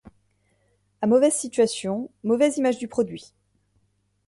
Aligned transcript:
À 1.01 1.05
mauvaise 1.05 1.35
situation, 1.35 2.09
mauvaise 2.23 2.57
image 2.57 2.79
du 2.79 2.87
produit. 2.87 3.33